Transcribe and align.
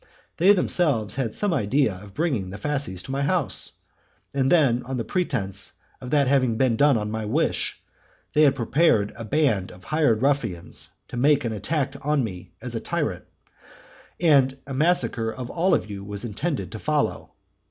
They 0.37 0.51
themselves 0.53 1.13
had 1.13 1.35
some 1.35 1.53
idea 1.53 1.93
of 1.93 2.15
bringing 2.15 2.49
the 2.49 2.57
fasces 2.57 3.03
to 3.03 3.11
my 3.11 3.21
house; 3.21 3.73
and 4.33 4.51
then, 4.51 4.81
on 4.81 4.97
pretence 5.03 5.73
of 6.01 6.09
that 6.09 6.27
having 6.27 6.57
been 6.57 6.75
done 6.75 6.95
by 6.95 7.03
my 7.03 7.25
wish, 7.25 7.79
they 8.33 8.41
had 8.41 8.55
prepared 8.55 9.13
a 9.15 9.23
band 9.23 9.69
of 9.71 9.83
hired 9.83 10.23
ruffians 10.23 10.89
to 11.09 11.17
make 11.17 11.45
an 11.45 11.53
attack 11.53 11.93
on 12.01 12.23
me 12.23 12.51
as 12.63 12.73
on 12.73 12.79
a 12.81 12.83
tyrant, 12.83 13.25
and 14.19 14.57
a 14.65 14.73
massacre 14.73 15.31
of 15.31 15.51
all 15.51 15.75
of 15.75 15.87
you 15.87 16.03
was 16.03 16.25
intended 16.25 16.71
to 16.71 16.79
follow. 16.79 17.33